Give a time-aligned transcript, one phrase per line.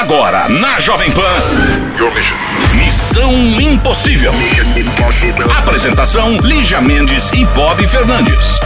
[0.00, 1.89] Agora, na Jovem Pan.
[2.74, 3.30] Missão
[3.60, 4.32] Impossível.
[5.58, 8.58] Apresentação: Lígia Mendes e Bob Fernandes.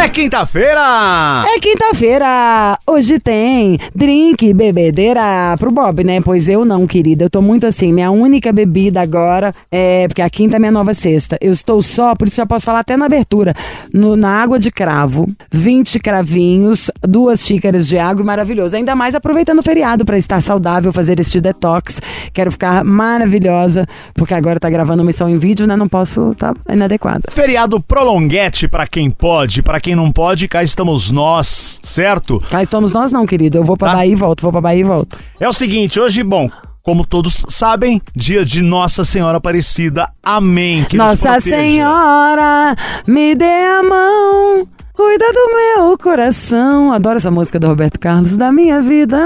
[0.00, 1.44] É quinta-feira!
[1.48, 2.78] É quinta-feira!
[2.86, 6.20] Hoje tem drink, bebedeira pro Bob, né?
[6.20, 7.24] Pois eu não, querida.
[7.24, 7.92] Eu tô muito assim.
[7.92, 10.06] Minha única bebida agora é.
[10.06, 11.36] Porque a quinta é minha nova sexta.
[11.40, 13.52] Eu estou só, por isso já posso falar até na abertura.
[13.92, 18.76] no- na água de cravo, 20 cravinhos, duas xícaras de água, maravilhoso.
[18.76, 22.00] Ainda mais aproveitando o feriado pra estar saudável, fazer este detox.
[22.44, 25.76] Quero ficar maravilhosa, porque agora tá gravando missão em vídeo, né?
[25.76, 27.22] Não posso tá inadequada.
[27.30, 32.38] Feriado prolonguete pra quem pode, pra quem não pode, cá estamos nós, certo?
[32.50, 33.56] Cá estamos nós não, querido.
[33.56, 33.94] Eu vou pra Tá.
[33.94, 35.18] Bahia e volto, vou pra Bahia e volto.
[35.40, 36.50] É o seguinte, hoje, bom,
[36.82, 40.10] como todos sabem, dia de Nossa Senhora Aparecida.
[40.22, 40.84] Amém.
[40.84, 41.40] Que nos Nossa.
[41.40, 42.76] Senhora,
[43.06, 46.92] me dê a mão, cuida do meu coração.
[46.92, 49.16] Adoro essa música do Roberto Carlos, da minha vida,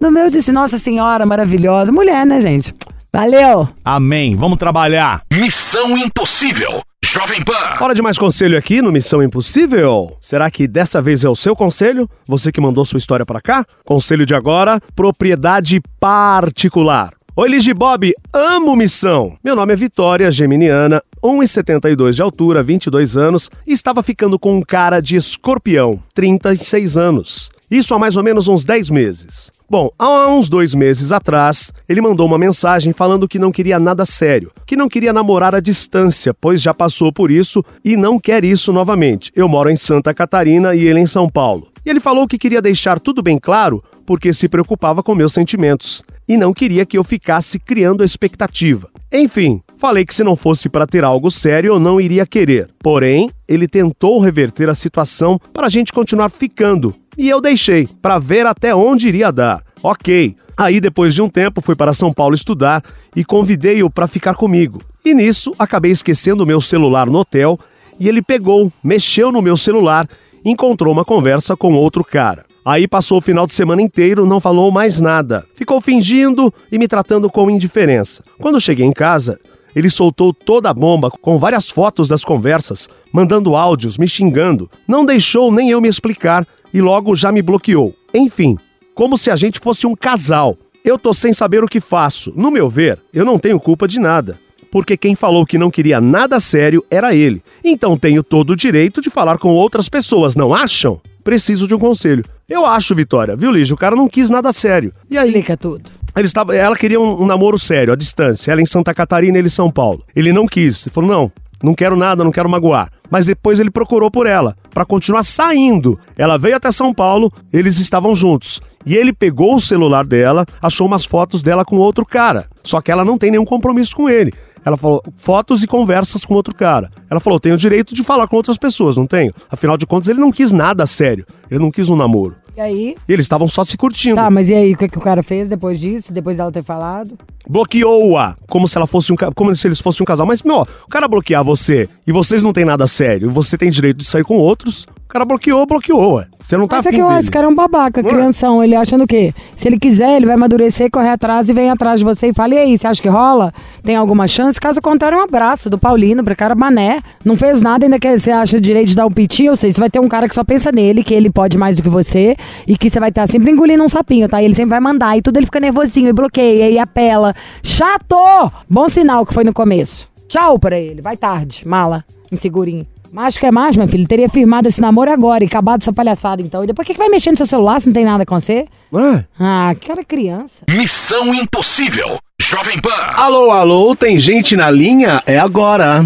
[0.00, 0.60] do meu destino.
[0.60, 1.92] Nossa Senhora maravilhosa.
[1.92, 2.74] Mulher, né, gente?
[3.12, 3.68] Valeu!
[3.84, 4.36] Amém.
[4.36, 5.22] Vamos trabalhar.
[5.32, 6.82] Missão Impossível.
[7.02, 7.76] Jovem Pan.
[7.80, 10.16] Hora de mais conselho aqui no Missão Impossível.
[10.20, 12.08] Será que dessa vez é o seu conselho?
[12.26, 13.64] Você que mandou sua história pra cá?
[13.84, 17.14] Conselho de agora: propriedade particular.
[17.34, 19.36] Oi, Ligi Bob, amo missão.
[19.44, 24.60] Meu nome é Vitória Geminiana, 1,72 de altura, 22 anos, e estava ficando com um
[24.60, 27.48] cara de escorpião, 36 anos.
[27.70, 29.52] Isso há mais ou menos uns 10 meses.
[29.68, 34.06] Bom, há uns dois meses atrás, ele mandou uma mensagem falando que não queria nada
[34.06, 38.42] sério, que não queria namorar à distância, pois já passou por isso e não quer
[38.42, 39.30] isso novamente.
[39.36, 41.68] Eu moro em Santa Catarina e ele em São Paulo.
[41.84, 46.02] E ele falou que queria deixar tudo bem claro porque se preocupava com meus sentimentos
[46.26, 48.88] e não queria que eu ficasse criando expectativa.
[49.12, 52.70] Enfim, falei que se não fosse para ter algo sério eu não iria querer.
[52.78, 58.20] Porém, ele tentou reverter a situação para a gente continuar ficando e eu deixei para
[58.20, 59.64] ver até onde iria dar.
[59.82, 60.36] Ok.
[60.56, 62.82] Aí depois de um tempo fui para São Paulo estudar
[63.14, 64.80] e convidei-o para ficar comigo.
[65.04, 67.58] E nisso acabei esquecendo o meu celular no hotel
[67.98, 70.08] e ele pegou, mexeu no meu celular,
[70.44, 72.44] encontrou uma conversa com outro cara.
[72.64, 75.44] Aí passou o final de semana inteiro, não falou mais nada.
[75.54, 78.22] Ficou fingindo e me tratando com indiferença.
[78.38, 79.38] Quando cheguei em casa,
[79.74, 84.68] ele soltou toda a bomba com várias fotos das conversas, mandando áudios, me xingando.
[84.86, 87.94] Não deixou nem eu me explicar e logo já me bloqueou.
[88.12, 88.56] Enfim,
[88.94, 90.56] como se a gente fosse um casal.
[90.84, 92.32] Eu tô sem saber o que faço.
[92.34, 94.38] No meu ver, eu não tenho culpa de nada.
[94.70, 97.42] Porque quem falou que não queria nada sério era ele.
[97.64, 101.00] Então tenho todo o direito de falar com outras pessoas, não acham?
[101.24, 102.24] Preciso de um conselho.
[102.48, 103.74] Eu acho, Vitória, viu, Lígia?
[103.74, 104.92] O cara não quis nada sério.
[105.10, 105.28] E aí?
[105.28, 105.90] Explica tudo.
[106.16, 108.50] Ele estava, ela queria um, um namoro sério, à distância.
[108.50, 110.02] Ela em Santa Catarina, ele em São Paulo.
[110.16, 110.86] Ele não quis.
[110.86, 111.32] Ele falou: não,
[111.62, 112.90] não quero nada, não quero magoar.
[113.10, 115.98] Mas depois ele procurou por ela, para continuar saindo.
[116.16, 118.60] Ela veio até São Paulo, eles estavam juntos.
[118.84, 122.48] E ele pegou o celular dela, achou umas fotos dela com outro cara.
[122.62, 124.32] Só que ela não tem nenhum compromisso com ele.
[124.64, 126.90] Ela falou, fotos e conversas com outro cara.
[127.10, 129.32] Ela falou, tenho o direito de falar com outras pessoas, não tenho?
[129.50, 131.26] Afinal de contas, ele não quis nada sério.
[131.50, 132.36] Ele não quis um namoro.
[132.58, 132.96] E aí?
[133.08, 134.16] E eles estavam só se curtindo.
[134.16, 136.64] Tá, mas e aí, o que, que o cara fez depois disso, depois dela ter
[136.64, 137.16] falado?
[137.48, 140.26] bloqueou-a, como se ela fosse um como se eles fossem um casal.
[140.26, 143.98] Mas, meu, o cara bloquear você e vocês não tem nada sério, você tem direito
[143.98, 146.26] de sair com outros, o cara bloqueou, bloqueou, ué.
[146.38, 148.12] Você não tá Mas é que eu acho esse cara é um babaca, Não é?
[148.12, 148.62] crianção.
[148.62, 149.32] Ele achando o quê?
[149.56, 152.54] Se ele quiser, ele vai amadurecer, correr atrás e vem atrás de você e fala:
[152.54, 153.50] e aí, você acha que rola?
[153.82, 154.60] Tem alguma chance?
[154.60, 157.00] Caso contrário, um abraço do Paulino pra cara mané.
[157.24, 159.80] Não fez nada, ainda que você acha direito de dar um piti, ou seja, você
[159.80, 162.36] vai ter um cara que só pensa nele, que ele pode mais do que você,
[162.66, 164.42] e que você vai estar sempre engolindo um sapinho, tá?
[164.42, 167.34] E ele sempre vai mandar, e tudo ele fica nervosinho, e bloqueia, e apela.
[167.62, 168.52] Chato!
[168.68, 170.06] Bom sinal que foi no começo.
[170.28, 172.86] Tchau pra ele, vai tarde, mala, insegurinho.
[173.12, 174.06] Macho que é macho, meu filho.
[174.06, 176.62] Teria firmado esse namoro agora e acabado essa palhaçada, então.
[176.62, 178.38] E depois, o que, que vai mexer no seu celular se não tem nada com
[178.38, 178.66] você?
[178.92, 179.24] Ué?
[179.38, 180.64] Ah, que cara criança.
[180.68, 182.18] Missão Impossível.
[182.40, 182.90] Jovem Pan.
[183.16, 185.22] Alô, alô, tem gente na linha?
[185.26, 186.04] É agora.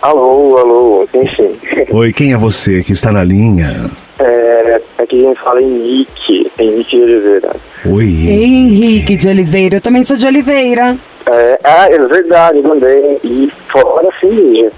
[0.00, 1.56] Alô, alô, tem sim.
[1.90, 3.90] Oi, quem é você que está na linha?
[4.18, 7.56] É, aqui a gente fala Henrique, Henrique de Oliveira.
[7.86, 8.04] Oi.
[8.04, 9.76] Ei, Henrique de Oliveira.
[9.76, 10.96] Eu também sou de Oliveira.
[11.26, 13.18] É, ah, é verdade também.
[13.24, 14.72] E fora assim, Lígia,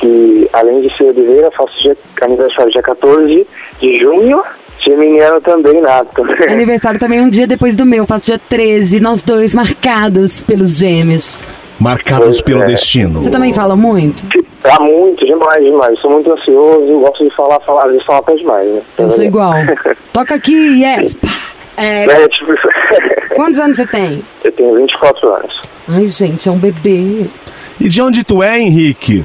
[0.00, 3.46] que além de ser Oliveira, faço dia, aniversário dia 14
[3.80, 4.42] de junho,
[4.84, 6.22] geminiano também, nato.
[6.50, 8.06] Aniversário também um dia depois do meu.
[8.06, 8.98] Faço dia 13.
[9.00, 11.44] Nós dois marcados pelos gêmeos.
[11.78, 12.66] Marcados pelo É.
[12.66, 13.20] destino.
[13.22, 14.22] Você também fala muito?
[14.62, 15.98] Tá muito, demais, demais.
[16.00, 18.82] Sou muito ansioso, gosto de falar, falar, às vezes falar até demais, né?
[18.98, 19.54] Eu sou igual.
[20.12, 21.16] Toca aqui, yes.
[21.78, 22.52] É, É, tipo,
[23.34, 24.22] quantos anos você tem?
[24.44, 25.58] eu tenho 24 anos.
[25.88, 27.26] Ai, gente, é um bebê.
[27.80, 29.24] E de onde tu é, Henrique?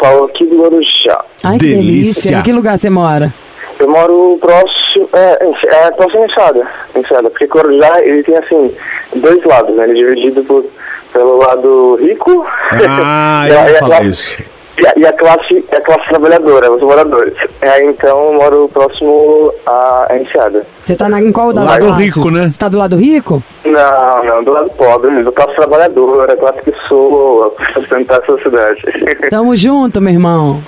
[0.00, 1.24] Eu falo aqui do Guarujá.
[1.44, 1.82] Ai, que Delícia.
[1.82, 2.36] delícia.
[2.38, 3.32] Em que lugar você mora?
[3.78, 6.66] Eu moro próximo, é, em- é próximo à Enxada,
[6.96, 8.74] Enxada, porque Corujá, ele tem, assim,
[9.16, 9.84] dois lados, né?
[9.84, 10.64] Ele é dividido por,
[11.12, 12.44] pelo lado rico
[12.88, 14.38] Ah, e, eu ia falar isso.
[14.80, 17.34] E, a, e a classe, a classe trabalhadora, os moradores.
[17.60, 20.64] É, então, eu moro próximo à Enxada.
[20.84, 22.04] Você tá na, em qual das Lado classes?
[22.06, 22.48] rico, né?
[22.50, 23.42] Você tá do lado rico?
[23.64, 28.82] Não, não, do lado pobre, do classe trabalhadora, classe que sou para sustentar a sociedade.
[29.30, 30.60] Tamo junto, meu irmão.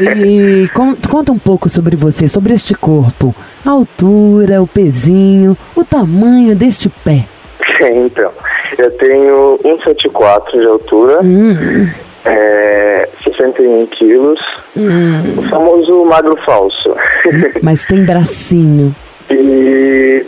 [0.00, 3.34] E con- conta um pouco sobre você, sobre este corpo.
[3.64, 7.26] A altura, o pezinho, o tamanho deste pé.
[7.80, 8.30] então,
[8.78, 11.88] eu tenho 1,74 de altura, Hum,
[12.24, 13.01] é,
[13.42, 14.40] 61 quilos,
[14.76, 16.94] hum, o famoso magro falso.
[17.62, 18.94] mas tem bracinho.
[19.30, 20.24] e,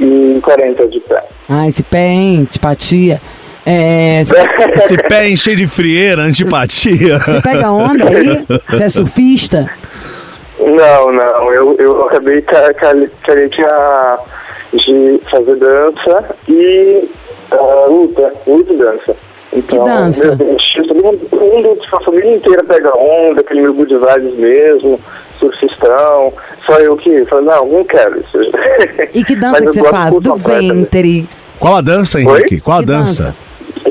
[0.00, 1.22] e 40 de pé.
[1.48, 2.40] Ah, esse pé, hein?
[2.40, 3.20] Antipatia.
[3.64, 7.18] É, Esse pé cheio de frieira, antipatia.
[7.18, 8.44] você pega onda aí?
[8.70, 9.70] Você é surfista?
[10.58, 12.40] Não, não, eu, eu acabei
[14.72, 17.08] de fazer dança e
[17.50, 19.16] ah, luta, luta e dança.
[19.52, 20.36] Então, dança?
[20.36, 24.98] meu todo mundo, a família inteira pega onda, aquele meu good vibes mesmo,
[25.38, 26.32] surfistão,
[26.64, 28.38] só eu que falei, não, não quero isso.
[29.12, 30.14] E que dança que você faz?
[30.20, 31.28] Do ventre.
[31.58, 32.54] Qual a dança, Henrique?
[32.54, 32.60] Oi?
[32.60, 33.24] Qual a Que dança?
[33.24, 33.36] dança?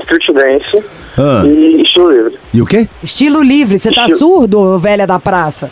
[0.01, 0.83] Street dance
[1.17, 1.43] Ah.
[1.45, 2.39] e estilo livre.
[2.53, 2.87] E o quê?
[3.03, 3.79] Estilo livre.
[3.79, 5.69] Você tá Estilo- surdo, velha da praça?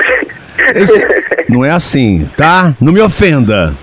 [0.75, 1.03] Esse-
[1.49, 2.75] Não é assim, tá?
[2.79, 3.75] Não me ofenda.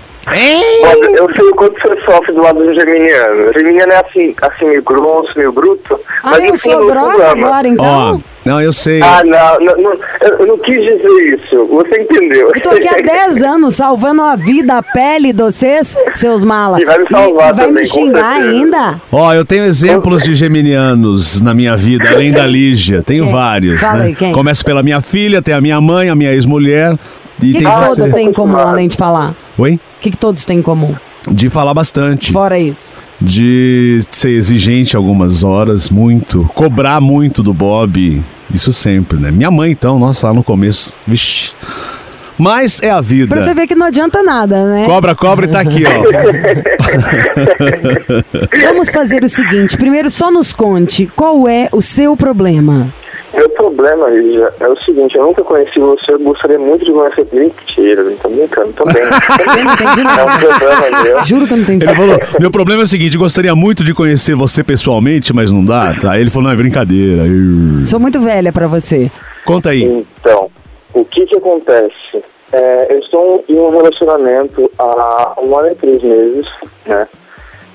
[1.15, 3.49] Eu sei o quanto você sofre do lado do geminiano.
[3.49, 5.99] O geminiano é assim, assim meio grosso, meio bruto.
[6.23, 8.23] Ah, mas eu sou grossa agora, Ó, então?
[8.45, 9.01] não, eu sei.
[9.01, 9.99] Ah, não, não, não,
[10.39, 11.65] eu não quis dizer isso.
[11.65, 12.51] Você entendeu.
[12.53, 16.81] Eu tô aqui há 10 anos salvando a vida, a pele de vocês, seus malas.
[16.81, 19.01] E vai me salvar vai também, me xingar ainda?
[19.11, 23.01] Ó, eu tenho exemplos de geminianos na minha vida, além da Lígia.
[23.01, 23.33] Tenho Quem?
[23.33, 23.79] vários.
[23.79, 24.05] Fala né?
[24.05, 24.33] aí, quem?
[24.33, 26.97] Começa pela minha filha, tem a minha mãe, a minha ex-mulher.
[27.41, 29.33] E que, tem todos têm em comum, além de falar?
[29.57, 29.75] Oi?
[29.75, 30.95] O que, que todos têm em comum?
[31.29, 32.31] De falar bastante.
[32.31, 32.93] Fora isso.
[33.19, 36.49] De ser exigente algumas horas, muito.
[36.53, 38.23] Cobrar muito do Bob.
[38.53, 39.31] Isso sempre, né?
[39.31, 40.93] Minha mãe, então, nossa, lá no começo.
[41.05, 41.53] Vixe.
[42.37, 43.35] Mas é a vida.
[43.35, 44.85] Pra você ver que não adianta nada, né?
[44.85, 46.03] Cobra, cobra e tá aqui, ó.
[48.61, 52.93] Vamos fazer o seguinte: primeiro, só nos conte qual é o seu problema.
[53.33, 57.27] Meu problema, Lígia, é o seguinte, eu nunca conheci você, eu gostaria muito de conhecer.
[57.33, 59.03] Mentira, não tô brincando também.
[59.03, 59.09] Eu
[59.97, 60.39] É um nada.
[60.39, 61.25] problema meu.
[61.25, 61.85] Juro que eu não entendi.
[61.85, 65.63] Ele falou: Meu problema é o seguinte, gostaria muito de conhecer você pessoalmente, mas não
[65.63, 65.93] dá.
[66.09, 67.23] Aí ele falou: Não, é brincadeira.
[67.27, 67.85] Ih.
[67.85, 69.11] Sou muito velha pra você.
[69.45, 69.83] Conta aí.
[70.21, 70.49] Então,
[70.93, 72.23] o que que acontece?
[72.51, 76.45] É, eu estou em um relacionamento há um ano e três meses,
[76.85, 77.07] né?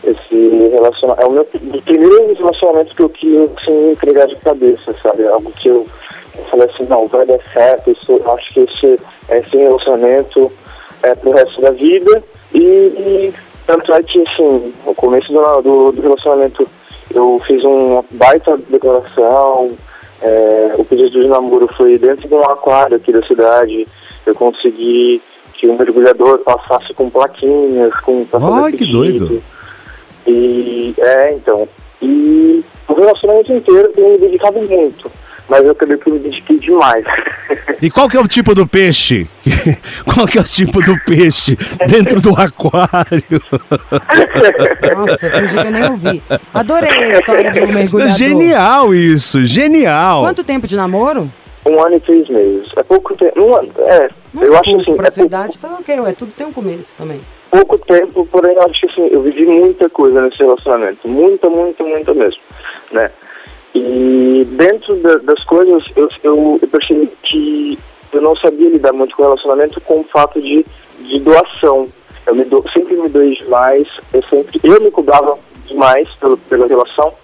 [0.04, 4.94] Esse relacionamento é o meu dos primeiros relacionamentos que eu quis assim, entregar de cabeça,
[5.02, 5.26] sabe?
[5.26, 5.86] Algo que eu,
[6.36, 9.00] eu falei assim, não, vai dar certo, isso, acho que esse,
[9.30, 10.52] esse relacionamento
[11.02, 12.22] é pro resto da vida.
[12.52, 13.34] E, e
[13.66, 16.66] tanto é que, assim, no começo do, do, do relacionamento
[17.14, 19.72] eu fiz uma baita declaração,
[20.20, 23.86] é, o pedido de namoro foi dentro de um aquário aqui da cidade.
[24.24, 25.20] Eu consegui
[25.54, 29.42] que o mergulhador passasse com plaquinhas, com Ai, que doido.
[30.26, 31.68] E é, então.
[32.00, 35.10] E o relacionamento inteiro eu me dedicado muito.
[35.48, 37.04] Mas eu eu me dediquei demais.
[37.80, 39.28] E qual que é o tipo do peixe?
[40.14, 43.42] qual que é o tipo do peixe dentro do aquário?
[44.96, 46.22] Nossa, eu fingi que eu nem ouvi.
[46.54, 48.16] Adorei a história do mergulhador.
[48.16, 50.22] Genial isso, genial.
[50.22, 51.30] Quanto tempo de namoro?
[51.66, 52.70] Um ano e três meses.
[52.76, 53.40] É pouco tempo.
[53.40, 55.76] Um ano, é, Não eu é acho pouco, assim, pra é sua pouco, idade tá
[55.80, 57.20] ok, ué, tudo tem um começo também.
[57.50, 61.06] pouco tempo, porém eu acho que assim, eu vivi muita coisa nesse relacionamento.
[61.06, 62.40] Muita, muita, muita mesmo.
[62.90, 63.10] Né?
[63.74, 67.78] E dentro da- das coisas, eu, eu, eu percebi que
[68.12, 70.64] eu não sabia lidar muito com o relacionamento com o fato de,
[71.00, 71.86] de doação.
[72.26, 76.66] Eu me do, sempre me doei demais, eu sempre eu me cobrava demais pelo, pela
[76.66, 77.14] relação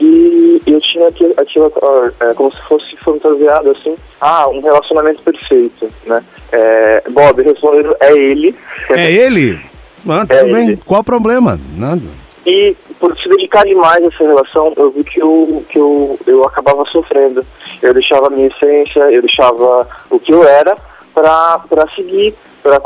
[0.00, 5.22] e eu tinha aquilo, aquilo ah, é, como se fosse fantasiado assim, ah, um relacionamento
[5.22, 6.24] perfeito, né?
[6.52, 8.56] É, Bob, respondendo, é ele.
[8.90, 9.60] É ele?
[10.08, 10.68] Ah, tudo É bem.
[10.68, 10.80] ele.
[10.86, 11.60] Qual o problema?
[11.76, 12.02] Nada.
[12.46, 16.44] E por se dedicar demais a essa relação, eu vi que eu, que eu, eu
[16.44, 17.44] acabava sofrendo.
[17.82, 20.74] Eu deixava a minha essência, eu deixava o que eu era
[21.14, 22.80] para seguir, para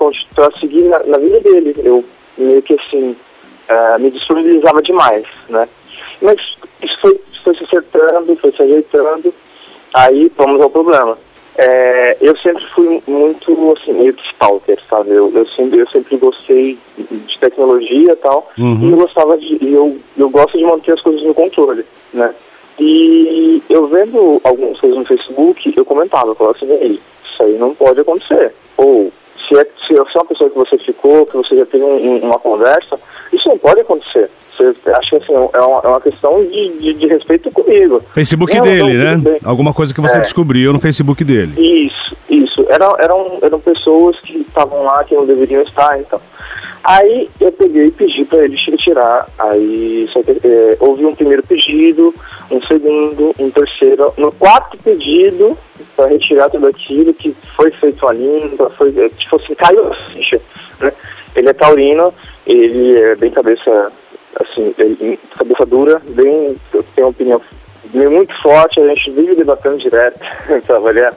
[0.59, 1.75] seguir na, na vida dele.
[1.79, 2.05] Eu
[2.37, 3.17] meio que assim,
[3.69, 5.69] eh, me disponibilizava demais, né?
[6.21, 6.37] Mas
[6.83, 9.35] isso foi, foi se acertando, foi se ajeitando,
[9.95, 11.19] aí vamos ao problema.
[11.57, 15.11] É, eu sempre fui muito, assim, meio que stalker, sabe?
[15.11, 18.51] Eu, eu, sempre, eu sempre gostei de tecnologia e tal,
[18.83, 22.35] e eu gostava de, eu, eu gosto de manter as coisas no controle, né?
[22.79, 27.57] E eu vendo algumas coisas no Facebook, eu comentava, eu falava assim, "Ei, isso aí
[27.57, 28.53] não pode acontecer.
[28.77, 29.13] Ou,
[29.49, 32.99] você, se é uma pessoa que você ficou, que você já teve um, uma conversa,
[33.33, 34.31] isso não pode acontecer.
[34.57, 38.01] Você acha que assim, é, uma, é uma questão de, de, de respeito comigo.
[38.13, 39.39] Facebook Não, dele, não, né?
[39.45, 40.21] Alguma coisa que você É.
[40.21, 41.55] descobriu no Facebook dele.
[41.59, 42.65] Isso, isso.
[42.69, 46.21] Eram, eram, eram pessoas que estavam lá que não deveriam estar, então.
[46.85, 49.27] Aí eu peguei e pedi para eles tirar.
[49.39, 52.15] Aí que, é, houve um primeiro pedido,
[52.51, 54.13] um segundo, um terceiro.
[54.19, 55.57] No quarto pedido,
[55.97, 59.95] para retirar tudo aquilo que foi feito a limpa, foi, é, tipo assim, caiu a
[60.11, 60.41] ficha.
[60.81, 60.93] Né?
[61.37, 62.15] Ele é taurino,
[62.47, 63.93] ele é bem cabeça,
[64.41, 66.57] assim, ele- cabeça dura, bem,
[66.95, 67.41] tem uma opinião
[67.93, 70.21] muito forte, a gente vive debatendo direto,
[70.67, 71.13] trabalhar.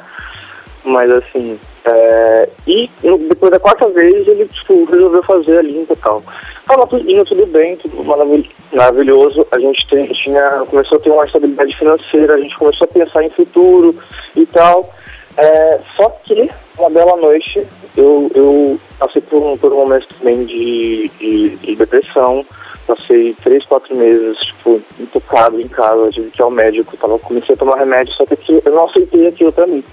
[0.88, 2.90] Mas assim, é, e
[3.28, 6.24] depois da quarta vez ele tipo, resolveu fazer a limpa e tal.
[6.66, 9.46] Tava indo tudo bem, tudo maravil- maravilhoso.
[9.52, 13.22] A gente tem, tinha, começou a ter uma estabilidade financeira, a gente começou a pensar
[13.22, 13.96] em futuro
[14.34, 14.90] e tal.
[15.36, 17.68] É, só que uma bela noite
[17.98, 22.46] eu, eu passei por um, por um momento também de, de, de depressão.
[22.88, 27.54] Passei três, quatro meses, tipo, intocado em casa, tive que ir ao médico, tava, comecei
[27.54, 29.84] a tomar remédio, só que eu não aceitei aquilo pra mim.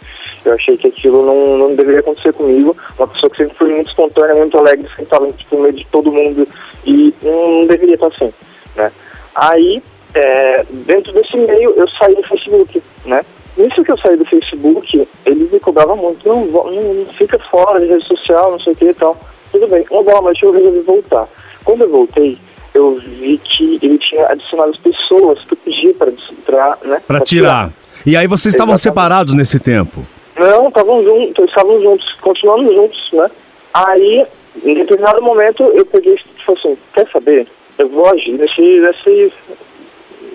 [0.45, 2.77] Eu achei que aquilo não, não deveria acontecer comigo.
[2.99, 5.87] Uma pessoa que sempre foi muito espontânea, muito alegre, sempre estava tipo, no meio de
[5.87, 6.47] todo mundo
[6.85, 8.33] e não deveria estar assim,
[8.77, 8.93] né?
[9.35, 9.83] Aí,
[10.15, 13.21] é, dentro desse meio, eu saí do Facebook, né?
[13.57, 17.81] Nisso que eu saí do Facebook, ele me cobrava muito, não, não, não fica fora
[17.81, 19.17] de rede social, não sei o que e tal.
[19.53, 21.29] Tudo bem, uma boa noite eu resolvi voltar.
[21.65, 22.37] Quando eu voltei,
[22.75, 27.73] eu vi que ele tinha adicionado as pessoas que eu pedi para, né, Pra tirar.
[28.05, 28.83] E aí vocês estavam Exatamente.
[28.83, 30.05] separados nesse tempo.
[30.37, 33.31] Não, estavam juntos, estavam juntos, continuando juntos, né?
[33.73, 34.27] Aí,
[34.65, 37.47] em determinado momento, eu peguei e tipo assim, quer saber?
[37.79, 39.33] Eu vou agir nesse, nesse,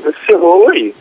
[0.04, 0.94] nesse rolo aí.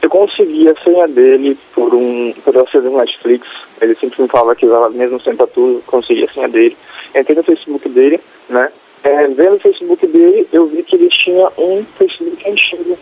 [0.00, 3.46] Eu consegui a senha dele por um por ser do Netflix.
[3.80, 6.76] Ele sempre me falava que usava mesmo sem tudo, consegui a senha dele.
[7.14, 8.70] Entrei no Facebook dele, né?
[9.02, 12.98] É, vendo o Facebook dele, eu vi que ele tinha um Facebook antigo.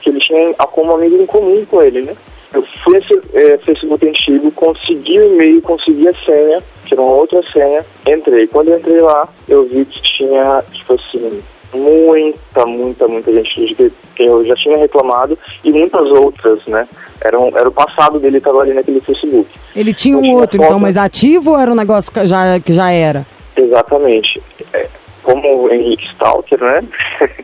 [0.00, 2.16] Que ele tinha como amigo em comum com ele, né?
[2.52, 7.12] Eu fui nesse é, Facebook antigo, consegui o e-mail, consegui a senha, que era uma
[7.14, 8.46] outra senha, entrei.
[8.46, 11.42] Quando eu entrei lá, eu vi que tinha, tipo assim,
[11.72, 16.86] muita, muita, muita gente que eu já tinha reclamado e muitas outras, né?
[17.20, 19.48] Era, um, era o passado dele estava ali naquele Facebook.
[19.74, 20.66] Ele tinha Eu um outro, foto.
[20.66, 23.24] então, mas ativo ou era um negócio que já, que já era?
[23.56, 24.42] Exatamente.
[24.72, 24.88] É,
[25.22, 26.82] como o Henrique Stalker, né?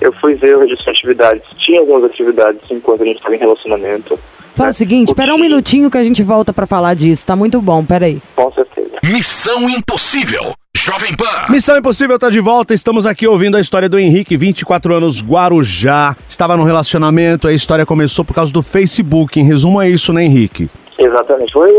[0.00, 1.42] eu fui ver o registro de atividades.
[1.58, 4.18] Tinha algumas atividades enquanto a gente estava em relacionamento.
[4.54, 7.26] Fala o seguinte, espera um minutinho que a gente volta pra falar disso.
[7.26, 8.22] Tá muito bom, peraí.
[8.36, 8.88] Com certeza.
[9.02, 10.54] Missão Impossível.
[10.76, 11.50] Jovem Pan.
[11.50, 12.72] Missão Impossível tá de volta.
[12.74, 16.16] Estamos aqui ouvindo a história do Henrique, 24 anos, Guarujá.
[16.28, 19.40] Estava num relacionamento, a história começou por causa do Facebook.
[19.40, 20.68] Em resumo, é isso, né, Henrique?
[20.98, 21.52] Exatamente.
[21.52, 21.70] Foi,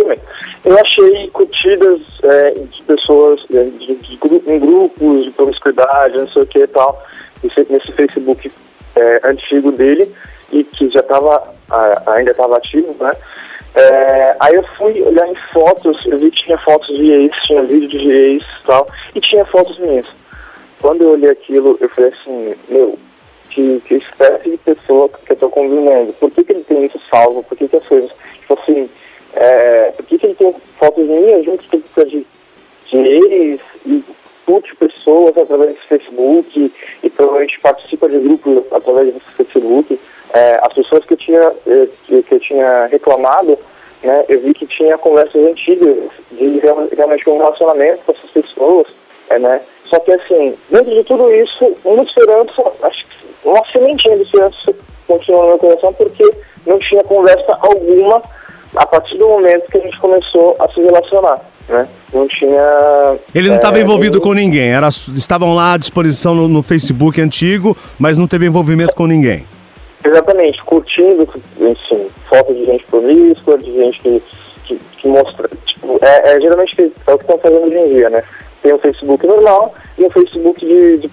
[0.65, 6.27] eu achei curtidas é, de pessoas é, de, de gru- em grupos de promiscuidade, não
[6.29, 7.01] sei o que e tal,
[7.41, 8.51] nesse, nesse Facebook
[8.97, 10.11] é, antigo dele
[10.51, 11.54] e que já estava
[12.07, 13.11] ainda estava ativo, né?
[13.75, 17.63] É, aí eu fui olhar em fotos, eu vi que tinha fotos de ex, tinha
[17.63, 20.05] vídeo de ex e tal, e tinha fotos minhas.
[20.81, 22.97] Quando eu olhei aquilo, eu falei assim, meu,
[23.49, 26.13] que, que espécie de pessoa que eu tô convivendo?
[26.13, 27.43] Por que, que ele tem isso salvo?
[27.43, 28.89] Por que, que as coisas, tipo assim,
[29.33, 32.25] é, por que, que ele tem fotos minhas junto com de,
[32.87, 34.03] de ex e
[34.45, 39.99] curte pessoas através do Facebook e provavelmente participa de grupos através do Facebook?
[40.35, 41.87] É, as pessoas que eu tinha, eh,
[42.27, 43.57] que eu tinha reclamado,
[44.03, 45.95] né, eu vi que tinha conversas antigas
[46.31, 48.87] de real- realmente um relacionamento com essas pessoas,
[49.29, 49.61] é, né?
[49.85, 53.15] Só que assim, dentro de tudo isso, uma esperança, acho que
[53.45, 54.73] uma sementinha de esperança
[55.07, 56.29] continua no meu coração porque
[56.65, 58.21] não tinha conversa alguma
[58.75, 61.39] a partir do momento que a gente começou a se relacionar,
[61.69, 61.87] né?
[62.13, 63.17] Não tinha...
[63.33, 64.73] Ele não estava é, envolvido com ninguém.
[64.73, 69.45] Era, estavam lá à disposição no, no Facebook antigo, mas não teve envolvimento com ninguém.
[70.05, 71.27] Exatamente, curtindo,
[71.59, 74.23] enfim, foto de gente promíscua, de gente que,
[74.65, 75.49] que, que mostra.
[75.65, 78.23] Tipo, é, é geralmente é o que estão fazendo hoje em dia, né?
[78.61, 81.11] Tem um Facebook normal e um Facebook de, de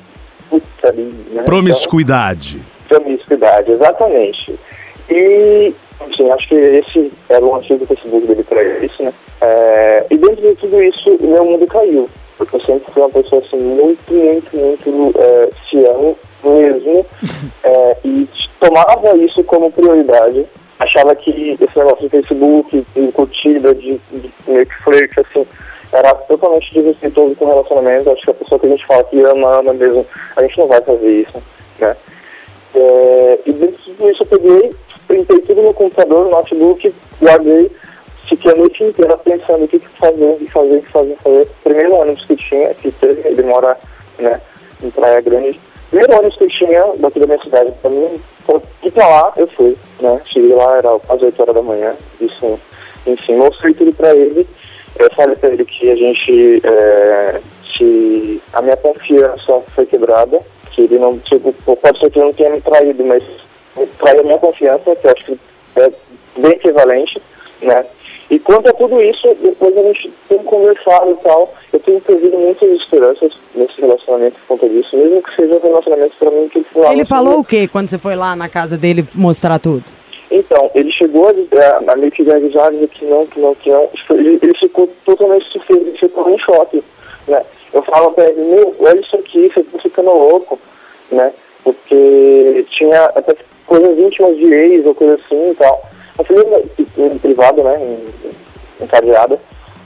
[0.50, 1.42] putaria, né?
[1.44, 2.62] Promiscuidade.
[2.84, 4.60] Então, promiscuidade, exatamente.
[5.08, 5.74] E,
[6.06, 9.12] enfim, acho que esse era o antigo Facebook dele para isso, né?
[9.40, 12.10] É, e dentro de tudo isso, o meu mundo caiu.
[12.44, 17.06] Porque eu sempre fui uma pessoa assim, muito, muito, muito é, fiel mesmo.
[17.64, 18.28] é, e
[18.60, 20.46] tomava isso como prioridade.
[20.78, 25.46] Achava que esse negócio de Facebook, de curtida, de, de meio que flerte, assim,
[25.92, 28.10] era totalmente desrespeitoso com o relacionamento.
[28.10, 30.04] Acho que a pessoa que a gente fala que ama, ama mesmo,
[30.36, 31.42] a gente não vai fazer isso,
[31.78, 31.96] né?
[32.74, 34.74] É, e dentro de tudo isso eu peguei,
[35.06, 37.70] printei tudo no computador, no notebook, guardei,
[38.28, 41.16] fiquei a noite inteira pensando o que, que fazer, o que fazer, o que fazer,
[41.16, 41.48] fazer.
[41.64, 43.76] Primeiro ônibus que tinha, que teve, ele mora,
[44.18, 44.40] né,
[44.82, 45.60] em Praia Grande.
[45.90, 48.20] Primeiro ônibus que tinha daqui da minha cidade pra mim,
[48.82, 50.20] e pra lá eu fui, né?
[50.26, 52.58] Cheguei lá, era quase 8 horas da manhã, isso,
[53.06, 54.46] enfim, mostrei tudo pra ele.
[54.98, 57.40] Eu falei pra ele que a gente, é,
[57.76, 60.38] se a minha confiança foi quebrada,
[60.70, 63.22] que ele não, tipo, pode ser que ele não tenha me traído, mas
[63.98, 65.38] traiu a minha confiança, que eu acho que
[65.76, 65.90] é
[66.36, 67.22] bem equivalente,
[67.62, 67.84] né?
[68.30, 72.38] E quanto a tudo isso, depois a gente tem conversado e tal, eu tenho perdido
[72.38, 76.58] muitas esperanças nesse relacionamento por conta disso, mesmo que seja um relacionamento pra mim que
[76.58, 76.92] ele falava.
[76.94, 79.84] Ele falou o que quando você foi lá na casa dele mostrar tudo?
[80.30, 82.40] Então, ele chegou a, a, a meio que dizer
[82.88, 83.88] que não, que não, que não.
[84.10, 86.82] Ele, ele ficou totalmente surpreso, ele ficou em choque,
[87.28, 87.42] né?
[87.72, 90.58] Eu falo pra ele, meu, olha isso aqui, você tá ficando louco,
[91.10, 91.32] né?
[91.62, 95.82] Porque tinha até coisas íntimas de ex ou coisa assim e tal.
[96.18, 97.98] Eu falei, em privado, né,
[98.80, 99.38] encadeada.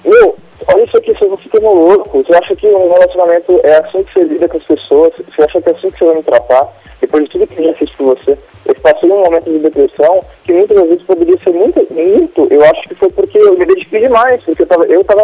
[0.05, 0.37] Meu,
[0.69, 2.23] olha isso aqui, você fica louco.
[2.23, 5.13] Você acha que um relacionamento é assim que você lida com as pessoas?
[5.17, 6.73] Você acha que é assim que você vai me tratar?
[7.01, 8.39] Depois de tudo que eu já fiz por você.
[8.65, 12.49] Eu passei um momento de depressão que muitas vezes poderia ser muito, muito.
[12.51, 15.23] Eu acho que foi porque eu me dediquei demais, porque eu tava, eu tava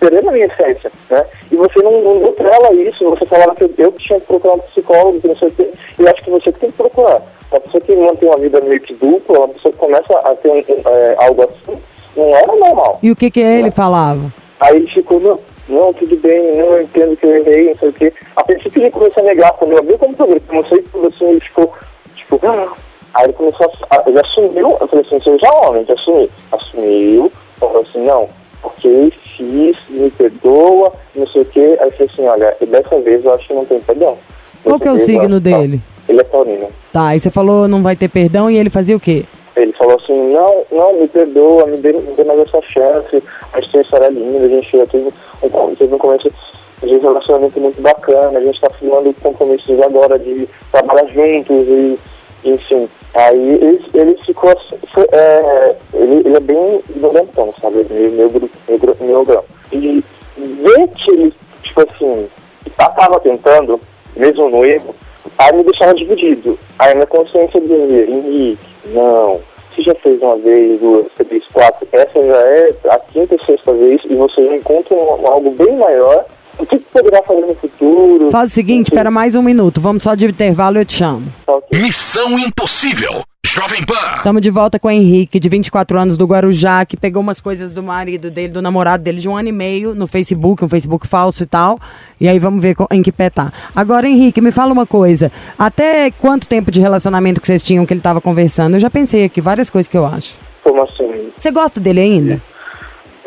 [0.00, 1.24] perdendo a minha essência, né?
[1.52, 4.26] E você não, não deu pra ela isso, você falava que eu, eu tinha que
[4.26, 5.70] procurar um psicólogo, que não sei o quê.
[5.98, 7.22] Eu acho que você que tem que procurar.
[7.50, 10.50] Uma pessoa que mantém uma vida meio que dupla, uma pessoa que começa a ter
[10.50, 11.80] um, é, algo assim,
[12.16, 12.98] não era normal.
[13.02, 14.32] E o que que ele falava?
[14.60, 15.38] Aí ele ficou, não,
[15.68, 18.12] não, tudo bem, não, eu entendo que eu errei, não sei o quê.
[18.36, 21.06] A princípio ele começou a negar, quando eu abri o computador, ele começou a tudo
[21.08, 21.72] assim, ele ficou,
[22.14, 22.72] tipo, ah.
[23.14, 26.30] aí ele começou a, ele assumiu, eu falei assim, você já homem, já assumiu.
[26.52, 28.28] Assumiu, falou assim, não,
[28.62, 31.78] ok, fiz, me perdoa, não sei o quê.
[31.80, 34.18] Aí eu falei assim, olha, dessa vez eu acho que não tem perdão.
[34.62, 35.80] Qual que é o signo ó, dele?
[36.08, 36.68] Ele é taurino.
[36.92, 39.24] Tá, aí você falou não vai ter perdão e ele fazia o quê?
[39.56, 43.60] Ele falou assim, não, não, me perdoa, me dê, me dê mais essa chance, a
[43.60, 46.30] gente tem história linda, a gente já teve um, teve um começo
[46.82, 51.98] de relacionamento muito bacana, a gente está firmando compromissos agora de trabalhar juntos e,
[52.44, 52.88] enfim.
[53.14, 54.52] Aí ele, ele ficou,
[54.94, 59.44] foi, é, ele, ele é bem violentão, sabe, meio, meio, meio, meio grão.
[59.72, 60.02] E
[60.36, 62.28] ver que ele, tipo assim,
[62.66, 63.80] estava tentando,
[64.16, 64.94] mesmo no erro,
[65.38, 66.58] aí me deixava dividido.
[66.78, 69.40] Aí minha consciência dizia, Henrique, não,
[69.74, 73.72] você já fez uma vez, duas, três, quatro, essa já é a quinta ou sexta
[73.72, 76.24] vez e você já encontra algo bem maior.
[76.60, 78.30] O que você poderá fazer no futuro?
[78.30, 80.92] Faz o seguinte, Enfim, espera mais um minuto, vamos só de intervalo e eu te
[80.92, 81.32] chamo.
[81.72, 83.22] Missão Impossível.
[83.46, 83.94] Jovem Pan.
[84.18, 87.72] Estamos de volta com o Henrique, de 24 anos, do Guarujá, que pegou umas coisas
[87.72, 91.06] do marido dele, do namorado dele, de um ano e meio, no Facebook, um Facebook
[91.06, 91.80] falso e tal.
[92.20, 93.50] E aí vamos ver em que pé tá.
[93.74, 95.32] Agora, Henrique, me fala uma coisa.
[95.58, 98.76] Até quanto tempo de relacionamento que vocês tinham que ele tava conversando?
[98.76, 100.38] Eu já pensei aqui várias coisas que eu acho.
[100.62, 101.32] Como assim?
[101.36, 102.42] Você gosta dele ainda?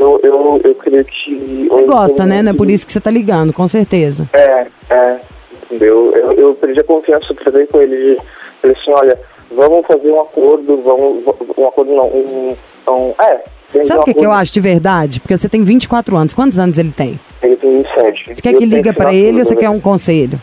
[0.04, 1.68] Eu, eu, eu creio que...
[1.70, 2.42] Você gosta, né?
[2.42, 4.30] Não é por isso que você tá ligando, com certeza.
[4.34, 5.20] É, é,
[5.66, 6.12] entendeu?
[6.16, 8.18] Eu, eu perdi a confiança pra ver com ele.
[8.62, 9.20] Falei assim, olha,
[9.56, 11.24] vamos fazer um acordo, vamos...
[11.58, 12.56] Um acordo não, um...
[12.88, 13.44] um é,
[13.84, 15.20] Sabe o que, que eu acho de verdade?
[15.20, 16.34] Porque você tem 24 anos.
[16.34, 17.20] Quantos anos ele tem?
[17.42, 18.36] Ele tem 27.
[18.36, 20.40] Você quer que liga pra ele ou você quer um conselho?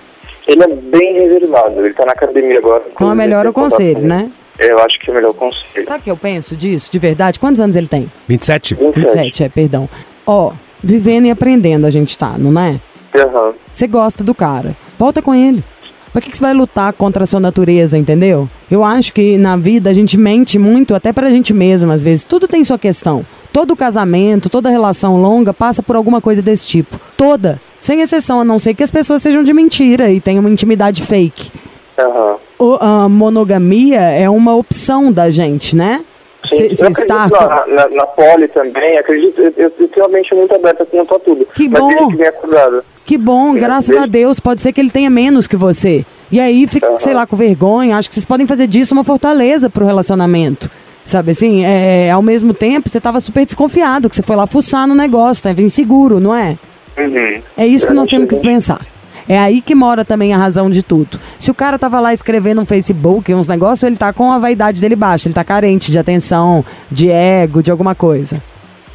[0.49, 2.83] Ele é bem reservado, ele tá na academia agora.
[2.93, 4.33] Então é melhor o conselho, né?
[4.61, 5.87] Eu acho que é melhor o conselho.
[5.87, 7.41] Sabe o que eu penso disso, de verdade?
[7.41, 8.13] Quantos anos ele tem?
[8.29, 8.75] 27?
[8.95, 9.89] 27, é, perdão.
[10.27, 10.53] Ó,
[10.85, 12.79] vivendo e aprendendo a gente tá, não é?
[13.17, 13.55] Aham.
[13.73, 14.77] Você gosta do cara.
[14.99, 15.65] Volta com ele.
[16.13, 18.49] Pra que, que você vai lutar contra a sua natureza, entendeu?
[18.71, 22.25] Eu acho que na vida a gente mente muito, até pra gente mesma, às vezes.
[22.25, 23.25] Tudo tem sua questão.
[23.53, 27.01] Todo casamento, toda relação longa passa por alguma coisa desse tipo.
[27.17, 27.61] Toda.
[27.81, 31.03] Sem exceção, a não ser que as pessoas sejam de mentira e tenham uma intimidade
[31.03, 31.51] fake.
[31.99, 32.37] Aham.
[32.81, 36.05] A monogamia é uma opção da gente, né?
[36.45, 37.29] Sim, Cê- eu está.
[37.29, 41.15] na, na, na poli também, acredito, eu, eu, eu tenho a mente muito aberta quanto
[41.15, 41.47] a tudo.
[41.55, 42.09] Que mas bom.
[42.09, 42.85] que cuidado.
[43.05, 44.41] Que bom, graças desde- a Deus.
[44.41, 46.05] Pode ser que ele tenha menos que você.
[46.33, 47.01] E aí fica, Aham.
[47.01, 47.97] sei lá, com vergonha.
[47.97, 50.71] Acho que vocês podem fazer disso uma fortaleza pro relacionamento.
[51.05, 51.65] Sabe assim?
[51.65, 55.43] É, ao mesmo tempo, você tava super desconfiado, que você foi lá fuçar no negócio,
[55.43, 56.57] tava inseguro, não é?
[56.97, 57.43] Uhum.
[57.57, 58.81] É isso que nós temos que pensar.
[59.29, 61.19] É aí que mora também a razão de tudo.
[61.39, 64.81] Se o cara tava lá escrevendo no Facebook uns negócios, ele tá com a vaidade
[64.81, 68.43] dele baixa, ele tá carente de atenção, de ego, de alguma coisa.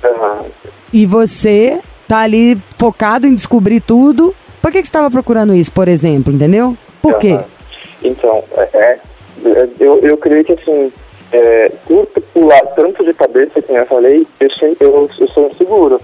[0.03, 0.45] Aham.
[0.91, 4.35] E você tá ali focado em descobrir tudo.
[4.61, 6.77] Por que, que você tava procurando isso, por exemplo, entendeu?
[7.01, 7.33] Por quê?
[7.33, 7.45] Aham.
[8.03, 8.99] Então, é, é,
[9.79, 10.91] eu, eu creio que assim,
[11.31, 14.47] é, por pular tanto de cabeça, que eu falei, eu,
[14.79, 15.99] eu, eu sou inseguro,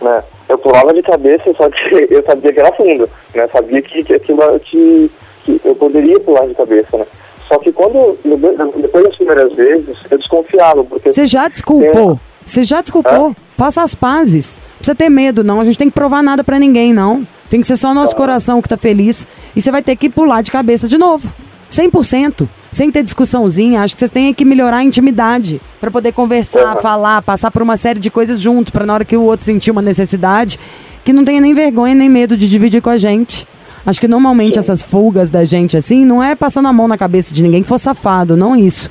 [0.00, 0.22] né?
[0.48, 3.48] Eu pulava de cabeça, só que eu sabia que era fundo, né?
[3.52, 5.10] Sabia que, que aquilo que,
[5.44, 7.06] que eu poderia pular de cabeça, né?
[7.48, 12.18] Só que quando, depois das primeiras vezes, eu desconfiava, porque Você já desculpou.
[12.46, 13.34] Você já desculpou.
[13.56, 14.58] Faça as pazes.
[14.58, 15.60] Não precisa ter medo, não.
[15.60, 17.26] A gente tem que provar nada pra ninguém, não.
[17.48, 19.26] Tem que ser só nosso coração que tá feliz.
[19.54, 21.32] E você vai ter que pular de cabeça de novo.
[21.70, 22.48] 100%.
[22.70, 23.80] Sem ter discussãozinha.
[23.82, 25.60] Acho que vocês têm que melhorar a intimidade.
[25.80, 26.82] Pra poder conversar, Uhum.
[26.82, 28.70] falar, passar por uma série de coisas juntos.
[28.70, 30.58] Pra na hora que o outro sentir uma necessidade,
[31.04, 33.46] que não tenha nem vergonha nem medo de dividir com a gente.
[33.86, 37.32] Acho que normalmente essas fugas da gente assim, não é passando a mão na cabeça
[37.32, 38.90] de ninguém que for safado, não isso.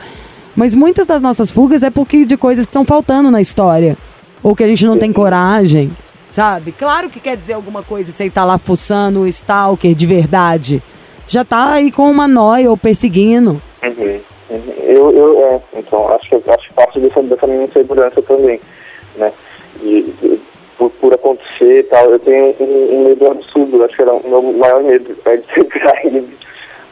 [0.56, 3.96] Mas muitas das nossas fugas é porque de coisas que estão faltando na história.
[4.42, 5.92] Ou que a gente não tem coragem,
[6.30, 6.72] sabe?
[6.72, 10.82] Claro que quer dizer alguma coisa se ele tá lá fuçando o stalker de verdade.
[11.30, 13.62] Já tá aí com uma nóia ou perseguindo.
[13.84, 14.74] Uhum, uhum.
[14.80, 18.60] Eu, eu, é, então, acho que acho que parte dessa, dessa minha insegurança também,
[19.16, 19.32] né?
[19.80, 20.42] De, de-
[20.76, 24.28] por, por acontecer e tal, eu tenho um, um medo absurdo, acho que era o
[24.28, 26.28] meu maior medo, é de ser traído,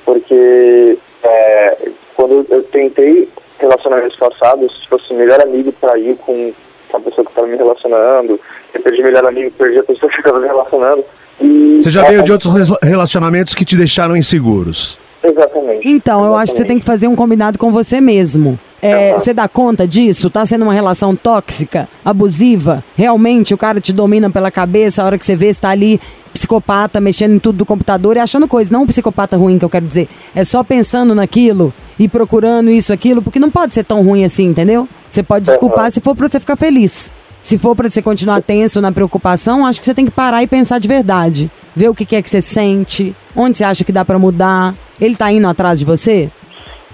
[0.06, 1.78] porque é,
[2.16, 6.54] quando eu, tentei relacionamentos passados, tipo assim, melhor amigo traiu com
[6.94, 8.40] a pessoa que estava me relacionando,
[8.74, 11.04] eu perdi melhor amigo, perdi a pessoa que estava me relacionando,
[11.40, 11.82] e...
[11.82, 14.98] Você já é, veio de outros relacionamentos que te deixaram inseguros.
[15.24, 15.88] Exatamente.
[15.88, 16.82] Então, eu acho que você tem Exatamente.
[16.82, 18.60] que fazer um combinado com você mesmo.
[18.82, 20.30] É, Você dá conta disso?
[20.30, 22.84] Tá sendo uma relação tóxica, abusiva?
[22.96, 26.00] Realmente o cara te domina pela cabeça, a hora que você vê, você tá ali,
[26.32, 28.72] psicopata, mexendo em tudo do computador e achando coisa.
[28.72, 30.08] Não um psicopata ruim que eu quero dizer.
[30.36, 34.46] É só pensando naquilo e procurando isso, aquilo, porque não pode ser tão ruim assim,
[34.46, 34.88] entendeu?
[35.10, 37.12] Você pode desculpar se for pra você ficar feliz.
[37.48, 40.48] Se for pra você continuar tenso na preocupação, acho que você tem que parar e
[40.48, 41.50] pensar de verdade.
[41.74, 44.76] Ver o que é que você sente, onde você acha que dá pra mudar.
[45.00, 46.30] Ele tá indo atrás de você?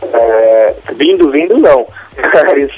[0.04, 1.88] É, vindo, vindo não.
[2.46, 2.72] Mas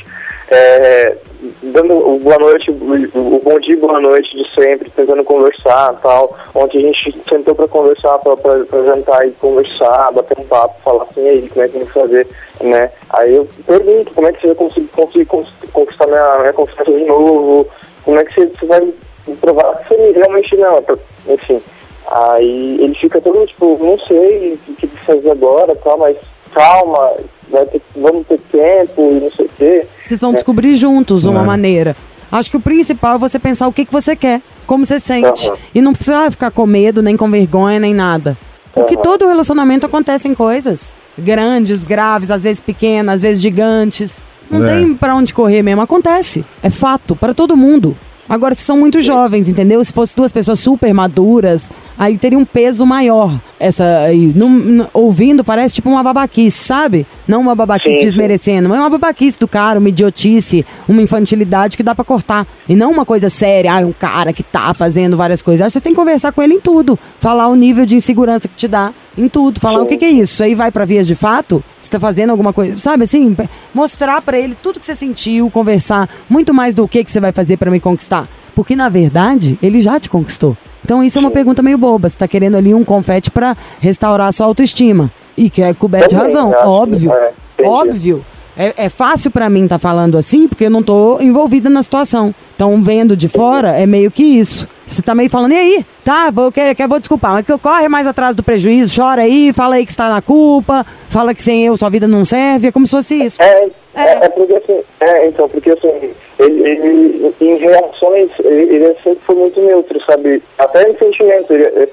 [0.51, 1.17] é,
[1.63, 6.35] dando o boa noite, o, bom dia, boa noite de sempre, tentando conversar tal.
[6.53, 11.27] Ontem a gente sentou pra conversar, pra jantar e conversar, bater um papo, falar assim,
[11.27, 12.27] aí, como é que tem que fazer,
[12.61, 12.91] né?
[13.11, 16.91] Aí eu pergunto, como é que você vai conseguir, conseguir cons- conquistar minha, minha confiança
[16.91, 17.67] de novo?
[18.03, 18.93] Como é que você, você vai
[19.41, 20.83] provar que você realmente não?
[21.27, 21.61] Enfim.
[22.07, 26.15] Aí ele fica todo tipo, não sei o que fazer agora, tal, mas
[26.55, 27.11] calma,
[27.51, 29.87] vai ter, vamos ter tempo e não sei o quê.
[30.05, 31.45] Vocês vão descobrir juntos uma É.
[31.45, 31.95] maneira.
[32.31, 35.47] Acho que o principal é você pensar o que, que você quer, como você sente.
[35.47, 35.57] Aham.
[35.75, 38.37] E não precisa ficar com medo, nem com vergonha, nem nada.
[38.73, 39.03] Porque Aham.
[39.03, 40.93] todo relacionamento acontecem coisas.
[41.17, 44.25] Grandes, graves, às vezes pequenas, às vezes gigantes.
[44.49, 44.69] Não É.
[44.79, 45.81] tem pra onde correr mesmo.
[45.81, 46.43] Acontece.
[46.61, 47.95] É fato, para todo mundo.
[48.27, 49.83] Agora, vocês são muito jovens, entendeu?
[49.83, 53.39] Se fosse duas pessoas super maduras, aí teria um peso maior.
[53.59, 57.05] Essa aí, não- ouvindo, parece tipo uma babaquice, sabe?
[57.27, 61.83] Não uma babaquice Sim, desmerecendo, mas uma babaquice do cara, uma idiotice, uma infantilidade que
[61.83, 62.47] dá pra cortar.
[62.67, 65.65] E não uma coisa séria, ah, um cara que tá fazendo várias coisas.
[65.65, 66.97] Acho que você tem que conversar com ele em tudo.
[67.19, 69.59] Falar o nível de insegurança que te dá em tudo.
[69.59, 70.33] Falar o que, que é isso?
[70.33, 71.63] Isso aí vai pra vias de fato?
[71.81, 73.35] Você tá fazendo alguma coisa, sabe assim?
[73.73, 77.31] Mostrar pra ele tudo que você sentiu, conversar muito mais do que, que você vai
[77.31, 78.27] fazer pra me conquistar.
[78.53, 80.57] Porque na verdade, ele já te conquistou.
[80.83, 82.09] Então isso é uma pergunta meio boba.
[82.09, 85.11] Você tá querendo ali um confete pra restaurar a sua autoestima.
[85.37, 87.11] E que é coberto de razão, óbvio.
[87.11, 87.33] é,
[87.67, 88.23] óbvio.
[88.57, 92.33] É, é fácil pra mim estar falando assim, porque eu não tô envolvida na situação.
[92.55, 94.67] Então, vendo de fora, é meio que isso.
[94.87, 95.85] Você tá meio falando, e aí?
[96.05, 98.95] Tá, vou querer, que eu vou desculpar, mas que eu corre mais atrás do prejuízo,
[98.95, 102.23] chora aí, fala aí que está na culpa, fala que sem eu sua vida não
[102.23, 103.41] serve, é como se fosse isso.
[103.41, 104.01] É, É.
[104.01, 109.19] é, é porque assim, é, então, porque assim, ele, ele em reações, ele, ele sempre
[109.25, 110.41] foi muito neutro, sabe?
[110.57, 111.51] Até em sentimento.
[111.51, 111.89] Ele, é,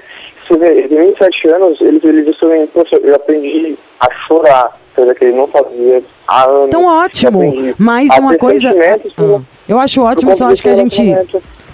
[0.47, 5.15] você vê, ele tem 27 anos, ele, ele disse poxa, eu aprendi a chorar, coisa
[5.15, 6.67] que ele não fazia há anos.
[6.69, 7.43] Então, ótimo.
[7.43, 8.71] Aprendi Mas uma coisa.
[8.71, 11.01] Ah, eu acho ótimo, só acho que a gente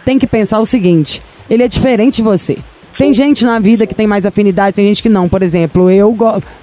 [0.05, 2.59] tem que pensar o seguinte: ele é diferente de você.
[2.97, 5.29] Tem gente na vida que tem mais afinidade, tem gente que não.
[5.29, 6.17] Por exemplo, eu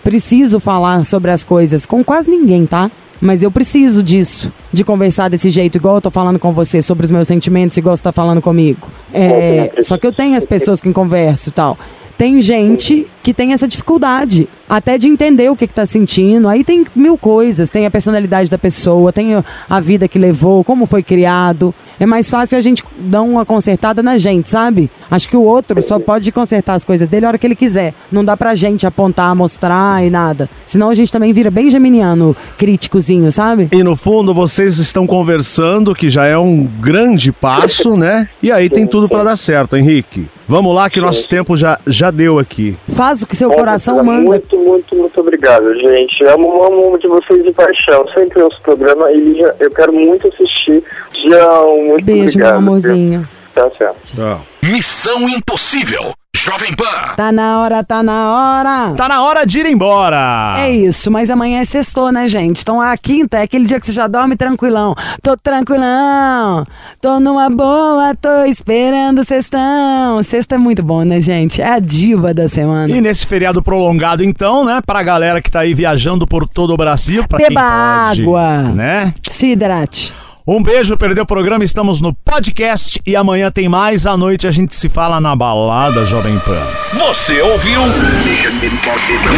[0.04, 2.92] preciso falar sobre as coisas com quase ninguém, tá?
[3.22, 7.06] Mas eu preciso disso, de conversar desse jeito, igual eu tô falando com você, sobre
[7.06, 8.88] os meus sentimentos, igual você tá falando comigo.
[9.14, 11.78] É, só que eu tenho as pessoas que converso e tal.
[12.18, 16.48] Tem gente que tem essa dificuldade, até de entender o que, que tá sentindo.
[16.48, 20.86] Aí tem mil coisas, tem a personalidade da pessoa, tem a vida que levou, como
[20.86, 21.74] foi criado.
[22.00, 24.92] É mais fácil a gente dar uma consertada na gente, sabe?
[25.10, 27.96] Acho que o outro só pode consertar as coisas dele a hora que ele quiser.
[28.12, 30.48] Não dá pra gente apontar, mostrar e nada.
[30.64, 33.70] Senão a gente também vira bem geminiano, críticozinho, sabe?
[33.72, 38.30] E no fundo vocês estão conversando, que já é um grande passo, né?
[38.44, 40.28] E aí tem tudo pra dar certo, Henrique.
[40.48, 42.76] Vamos lá que nosso tempo já, já deu aqui.
[42.90, 44.22] Faz o que seu Bom, coração manda.
[44.22, 46.24] Muito, muito, muito obrigado, gente.
[46.26, 48.06] Amo, amo de vocês de paixão.
[48.10, 50.84] Sempre ouço o programa e já- eu quero muito assistir.
[51.30, 52.50] Já, muito Beijo, obrigado.
[52.52, 53.28] meu amorzinho.
[53.54, 53.98] Tá certo.
[54.16, 54.42] Tchau.
[54.62, 56.14] Missão Impossível.
[56.46, 57.16] Jovem Pan.
[57.18, 58.94] Tá na hora, tá na hora.
[58.96, 60.56] Tá na hora de ir embora.
[60.60, 62.62] É isso, mas amanhã é sextou, né, gente?
[62.62, 64.94] Então a quinta é aquele dia que você já dorme tranquilão.
[65.24, 66.64] Tô tranquilão,
[67.02, 70.22] tô numa boa, tô esperando sextão.
[70.22, 71.64] Sexta é muito bom, né, gente?
[71.64, 72.96] É a diva da semana.
[72.96, 76.78] E nesse feriado prolongado, então, né, pra galera que tá aí viajando por todo o
[76.78, 78.62] Brasil, pra Beba quem pode, água.
[78.72, 79.14] né?
[79.32, 80.14] Se hidrate.
[80.48, 84.52] Um beijo, perdeu o programa, estamos no podcast e amanhã tem mais, à noite a
[84.52, 86.62] gente se fala na balada Jovem Pan.
[86.94, 87.82] Você ouviu?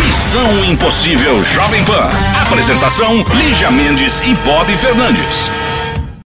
[0.06, 2.10] Missão Impossível Jovem Pan.
[2.41, 5.50] Apresentação: Lígia Mendes e Bob Fernandes.